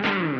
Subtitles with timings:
[0.00, 0.39] Mm.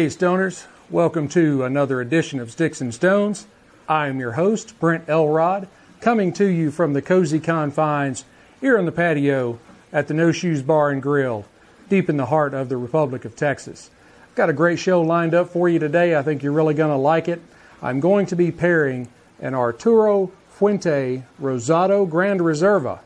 [0.00, 0.64] Hey, Stoners.
[0.88, 3.46] Welcome to another edition of Sticks and Stones.
[3.86, 5.68] I am your host, Brent Elrod,
[6.00, 8.24] coming to you from the cozy confines
[8.62, 9.58] here on the patio
[9.92, 11.44] at the No Shoes Bar and Grill,
[11.90, 13.90] deep in the heart of the Republic of Texas.
[14.24, 16.16] I've got a great show lined up for you today.
[16.16, 17.42] I think you're really going to like it.
[17.82, 19.06] I'm going to be pairing
[19.38, 23.00] an Arturo Fuente Rosado Grand Reserva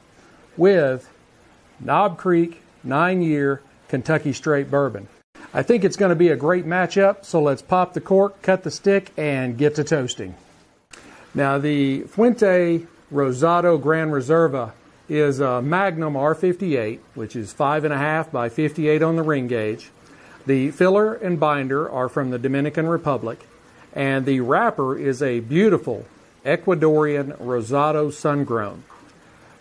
[0.57, 1.13] with
[1.81, 5.09] Knob Creek 9 year Kentucky Straight Bourbon.
[5.57, 8.65] I think it's going to be a great matchup, so let's pop the cork, cut
[8.65, 10.35] the stick, and get to toasting.
[11.33, 14.73] Now, the Fuente Rosado Gran Reserva
[15.09, 19.93] is a Magnum R58, which is 5.5 by 58 on the ring gauge.
[20.45, 23.47] The filler and binder are from the Dominican Republic,
[23.93, 26.05] and the wrapper is a beautiful
[26.45, 28.83] Ecuadorian Rosado Sun Grown.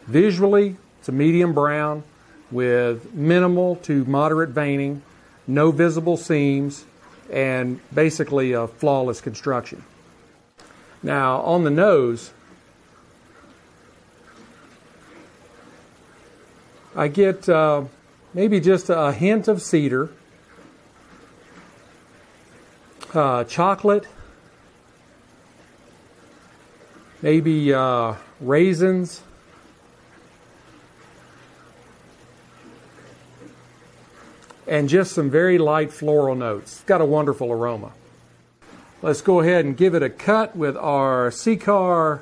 [0.08, 2.04] Visually, it's a medium brown
[2.50, 5.04] with minimal to moderate veining
[5.48, 6.86] no visible seams,
[7.32, 9.84] and basically a flawless construction.
[11.02, 12.32] Now, on the nose,
[16.96, 17.84] I get uh,
[18.34, 20.10] maybe just a hint of cedar,
[23.14, 24.08] uh, chocolate,
[27.22, 29.22] maybe uh, raisins
[34.68, 36.74] and just some very light floral notes.
[36.74, 37.92] It's got a wonderful aroma.
[39.02, 42.22] Let's go ahead and give it a cut with our Xikar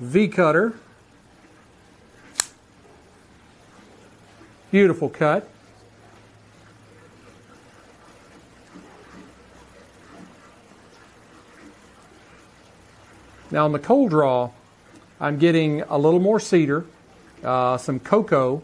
[0.00, 0.74] V cutter.
[4.70, 5.48] Beautiful cut.
[13.50, 14.50] Now on the cold draw,
[15.20, 16.84] I'm getting a little more cedar,
[17.44, 18.62] uh, some cocoa,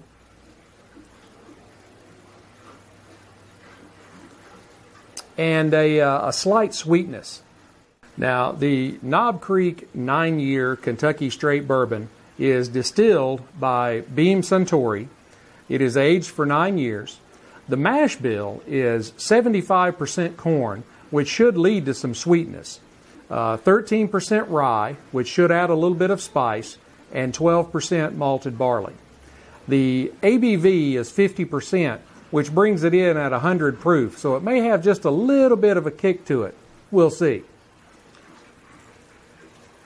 [5.43, 7.43] and a, uh, a slight sweetness.
[8.17, 15.09] Now, the Knob Creek nine year Kentucky Straight Bourbon is distilled by Beam Suntory.
[15.69, 17.19] It is aged for nine years.
[17.69, 22.79] The mash bill is 75% corn, which should lead to some sweetness,
[23.29, 26.79] uh, 13% rye, which should add a little bit of spice,
[27.13, 28.95] and 12% malted barley.
[29.67, 31.99] The ABV is 50%,
[32.33, 34.19] which brings it in at 100 proof.
[34.19, 36.57] So it may have just a little bit of a kick to it.
[36.91, 37.45] We'll see.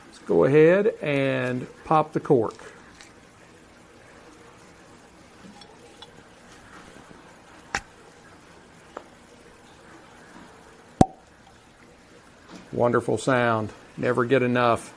[0.06, 2.54] Let's go ahead and pop the cork.
[12.72, 13.72] Wonderful sound.
[13.96, 14.92] Never get enough.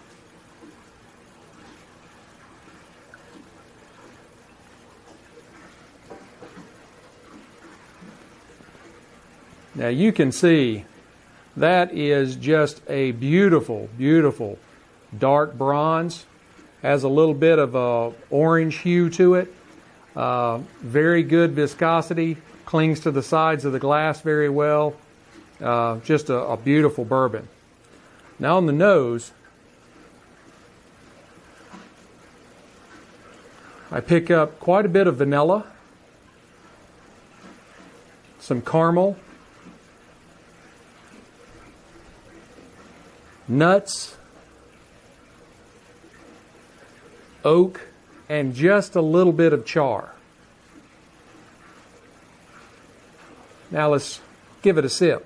[9.79, 10.83] Now you can see
[11.55, 14.59] that is just a beautiful, beautiful
[15.17, 16.25] dark bronze.
[16.81, 19.53] Has a little bit of a orange hue to it.
[20.17, 22.35] Uh, very good viscosity.
[22.65, 24.95] Clings to the sides of the glass very well.
[25.61, 27.47] Uh, just a, a beautiful bourbon.
[28.37, 29.31] Now on the nose,
[33.93, 35.65] I pick up quite a bit of vanilla,
[38.39, 39.17] some caramel,
[43.49, 44.15] nuts,
[47.43, 47.81] oak,
[48.29, 50.13] and just a little bit of char.
[53.71, 54.21] Now let's
[54.61, 55.25] give it a sip.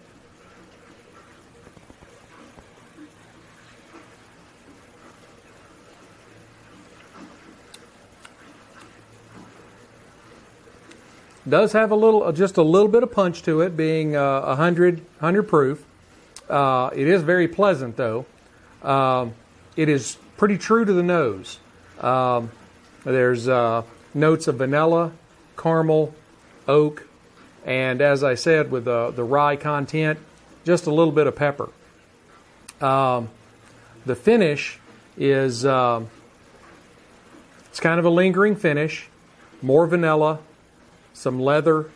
[11.48, 15.00] Does have a little, just a little bit of punch to it, being uh, 100,
[15.20, 15.84] 100 proof.
[16.50, 18.26] Uh, it is very pleasant, though.
[18.82, 19.34] Um,
[19.76, 21.60] it is pretty true to the nose.
[22.00, 22.52] Um,
[23.04, 25.12] there's uh, notes of vanilla,
[25.58, 26.14] caramel,
[26.68, 27.08] oak,
[27.66, 30.20] and as I said, with the, the rye content,
[30.66, 31.70] just a little bit of pepper.
[32.82, 33.30] Um,
[34.06, 34.80] the finish
[35.18, 36.10] is um,
[37.70, 39.08] it's kind of a lingering finish,
[39.62, 40.40] more vanilla,
[41.14, 41.90] some leather,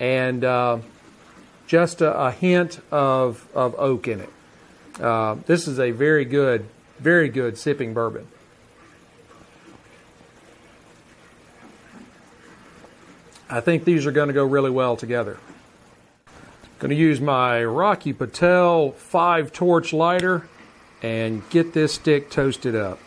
[0.00, 0.78] and uh,
[1.66, 4.30] just a, a hint of, of oak in it.
[5.00, 6.66] Uh, this is a very good,
[6.98, 8.26] very good sipping bourbon.
[13.48, 15.38] I think these are going to go really well together.
[16.78, 20.48] Going to use my Rocky Patel 5 torch lighter
[21.02, 22.98] and get this stick toasted up.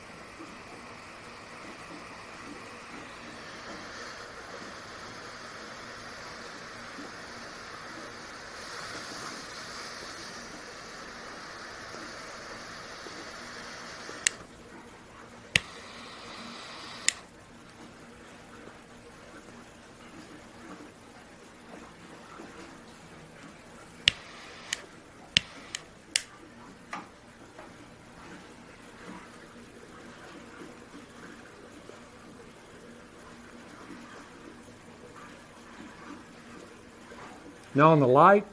[37.80, 38.46] Now on the light,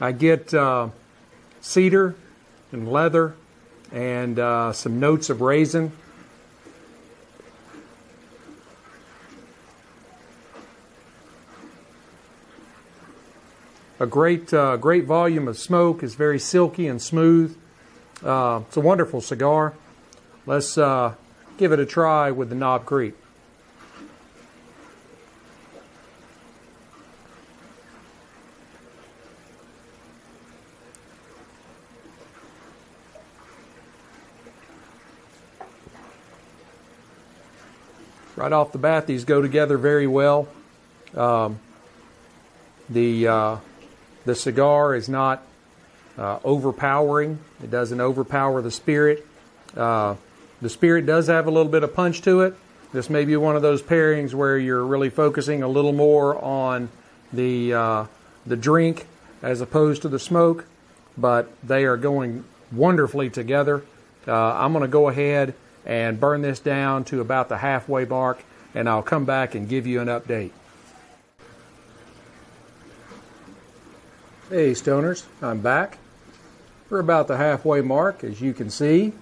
[0.00, 0.90] I get uh,
[1.60, 2.14] cedar
[2.70, 3.34] and leather
[3.90, 5.90] and uh, some notes of raisin.
[13.98, 17.58] A great, uh, great volume of smoke is very silky and smooth.
[18.22, 19.74] Uh, it's a wonderful cigar.
[20.46, 21.16] Let's uh,
[21.56, 23.16] give it a try with the Knob Creek.
[38.38, 40.48] Right off the bat, these go together very well.
[41.14, 41.58] Um,
[42.88, 43.56] the uh,
[44.24, 45.42] the cigar is not
[46.16, 47.40] uh, overpowering.
[47.62, 49.26] It doesn't overpower the spirit.
[49.76, 50.14] Uh,
[50.62, 52.54] the spirit does have a little bit of punch to it.
[52.92, 56.88] This may be one of those pairings where you're really focusing a little more on
[57.32, 58.06] the uh,
[58.46, 59.06] the drink
[59.42, 60.64] as opposed to the smoke,
[61.16, 63.82] but they are going wonderfully together.
[64.26, 65.54] Uh, I'm going to go ahead
[65.88, 68.44] and burn this down to about the halfway mark,
[68.74, 70.50] and I'll come back and give you an update.
[74.50, 75.98] Hey, stoners, I'm back.
[76.90, 78.22] We're about the halfway mark.
[78.22, 79.12] As you can see,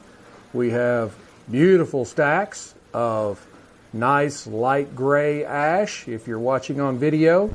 [0.52, 1.14] we have
[1.50, 3.44] beautiful stacks of
[3.92, 7.52] nice light gray ash if you're watching on video.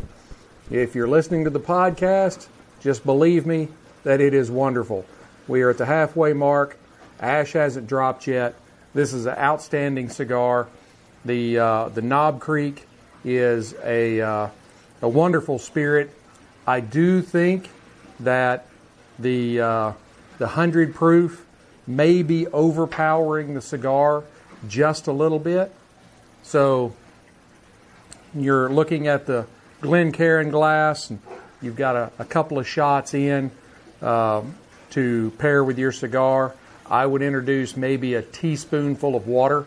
[0.70, 2.48] If you're listening to the podcast,
[2.80, 3.68] just believe me
[4.04, 5.06] that it is wonderful.
[5.48, 6.78] We are at the halfway mark.
[7.20, 8.56] Ash hasn't dropped yet.
[8.94, 10.68] This is an outstanding cigar.
[11.24, 12.86] The uh, the Knob Creek
[13.24, 14.50] is a uh,
[15.02, 16.12] a wonderful spirit.
[16.68, 17.70] I do think
[18.20, 18.66] that
[19.18, 19.94] the uh,
[20.40, 21.46] the hundred proof
[21.88, 24.24] may be overpowering the cigar
[24.68, 25.74] just a little bit.
[26.44, 26.94] So
[28.36, 29.46] you're looking at the
[29.80, 31.20] Glencairn glass, and
[31.62, 33.52] you've got a, a couple of shots in
[34.02, 34.42] uh,
[34.90, 36.54] to pair with your cigar.
[36.92, 39.66] I would introduce maybe a teaspoonful of water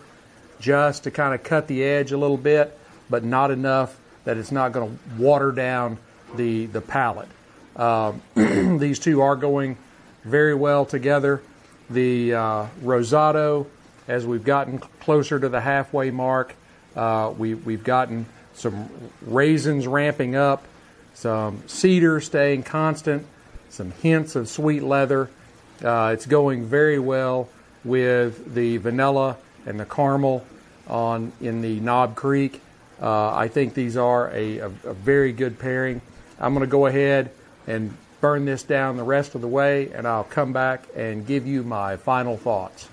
[0.61, 2.79] just to kind of cut the edge a little bit,
[3.09, 5.97] but not enough that it's not going to water down
[6.37, 7.29] the, the palate.
[7.75, 9.79] Uh, these two are going
[10.23, 11.41] very well together.
[11.89, 13.69] The uh, Rosado,
[14.07, 16.55] as we've gotten closer to the halfway mark,
[16.95, 18.91] uh, we, we've gotten some
[19.23, 20.65] raisins ramping up,
[21.15, 23.27] some cedar staying constant,
[23.71, 25.31] some hints of sweet leather.
[25.85, 27.49] Uh, it's going very well
[27.85, 29.37] with the vanilla
[29.67, 30.43] and the caramel
[30.89, 32.63] on in the Knob Creek.
[33.03, 36.01] Uh, I think these are a, a, a very good pairing.
[36.41, 37.31] I'm going to go ahead
[37.67, 41.47] and burn this down the rest of the way, and I'll come back and give
[41.47, 42.89] you my final thoughts.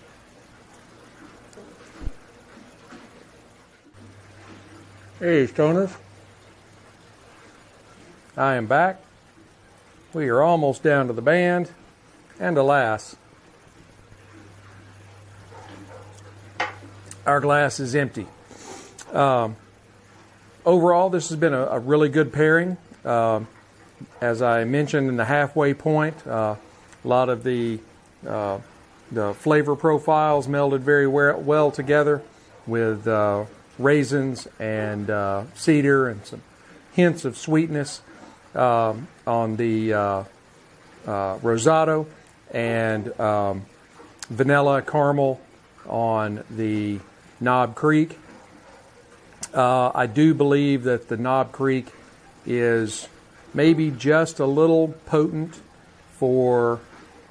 [5.20, 5.96] Hey, stoners.
[8.36, 9.02] I am back.
[10.14, 11.72] We are almost down to the band.
[12.42, 13.16] And alas,
[17.24, 18.26] our glass is empty.
[19.14, 19.56] Um,
[20.66, 22.78] overall, this has been a, a really good pairing.
[23.06, 23.48] Um,
[24.22, 26.56] as I mentioned in the halfway point, uh,
[27.06, 27.78] a lot of the
[28.28, 28.58] uh,
[29.12, 32.24] the flavor profiles melded very well together
[32.66, 33.46] with uh,
[33.78, 36.42] raisins and uh, cedar and some
[36.94, 38.02] hints of sweetness
[38.56, 40.24] um, on the uh,
[41.06, 42.08] uh, rosado
[42.52, 43.66] and um,
[44.30, 45.40] vanilla caramel
[45.88, 47.00] on the
[47.40, 48.18] Knob Creek.
[49.54, 51.88] Uh, I do believe that the Knob Creek
[52.46, 53.08] is
[53.54, 55.60] maybe just a little potent
[56.14, 56.80] for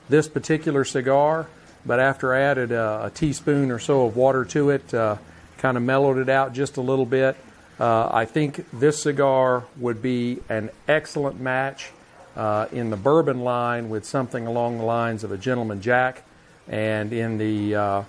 [0.09, 1.47] this particular cigar,
[1.87, 5.17] but after I added a, a teaspoon or so of water to it, uh,
[5.59, 7.37] kind of mellowed it out just a little bit.
[7.79, 11.93] Uh, I think this cigar would be an excellent match
[12.37, 16.23] uh, in the bourbon line with something along the lines of a gentleman jack,
[16.69, 18.03] and in the uh,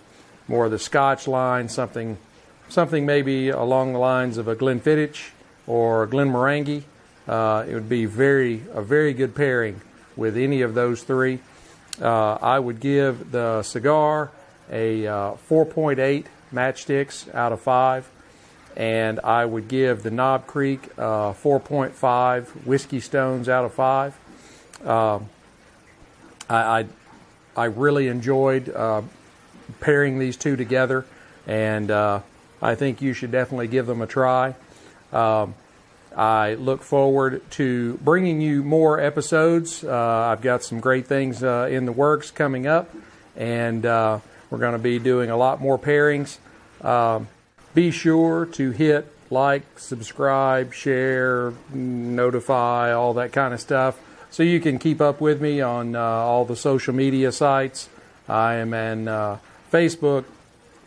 [0.48, 2.18] more of the Scotch line, something
[2.70, 5.32] something maybe along the lines of a Glenfiddich
[5.68, 6.84] or a Glenmorangie.
[7.28, 9.82] Uh, it would be very a very good pairing
[10.16, 11.40] with any of those three.
[12.01, 14.32] Uh, I would give the cigar
[14.72, 18.10] a uh, 4.8 matchsticks out of five,
[18.75, 24.18] and I would give the Knob Creek uh, 4.5 whiskey stones out of five.
[24.86, 25.30] Um,
[26.50, 26.86] I, I,
[27.56, 29.01] I really enjoyed uh,
[29.80, 31.06] pairing these two together,
[31.48, 32.22] and uh,
[32.62, 34.56] I think you should definitely give them a try.
[35.12, 35.56] Um,
[36.16, 39.84] I look forward to bringing you more episodes.
[39.84, 42.94] Uh, I've got some great things uh, in the works coming up,
[43.36, 46.38] and uh, we're going to be doing a lot more pairings.
[46.84, 47.28] Um,
[47.74, 54.00] be sure to hit like, subscribe, share, notify, all that kind of stuff,
[54.30, 57.88] so you can keep up with me on uh, all the social media sites.
[58.28, 59.38] I am on uh,
[59.72, 60.25] Facebook,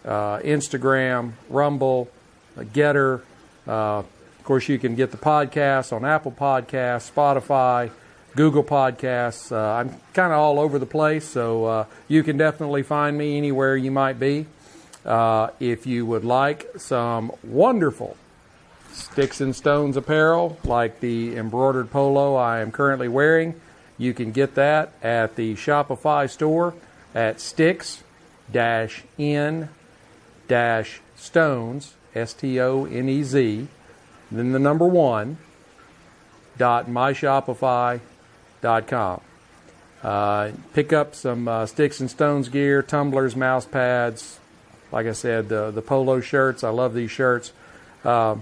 [0.04, 2.10] uh, Instagram, Rumble,
[2.58, 3.22] Gettr.
[3.66, 4.06] Of
[4.44, 7.90] course, you can get the podcast on Apple Podcasts, Spotify,
[8.36, 9.50] Google Podcasts.
[9.50, 13.38] Uh, I'm kind of all over the place, so uh, you can definitely find me
[13.38, 14.44] anywhere you might be.
[15.04, 18.16] Uh, if you would like some wonderful
[18.92, 23.60] Sticks and Stones apparel, like the embroidered polo I am currently wearing,
[23.98, 26.74] you can get that at the Shopify store
[27.14, 28.02] at sticks
[29.18, 29.68] in
[31.16, 33.68] stones, S T O N E Z
[34.30, 35.38] then the number one
[36.58, 39.20] dot myshopify.com.
[40.02, 44.40] Uh, pick up some uh, sticks and stones gear, tumblers, mouse pads.
[44.94, 46.62] Like I said, the the polo shirts.
[46.62, 47.52] I love these shirts.
[48.04, 48.36] Uh,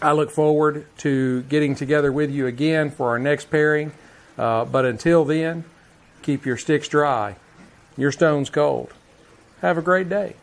[0.00, 3.90] I look forward to getting together with you again for our next pairing.
[4.38, 5.64] Uh, but until then,
[6.22, 7.34] keep your sticks dry,
[7.96, 8.92] your stones cold.
[9.60, 10.36] Have a great day.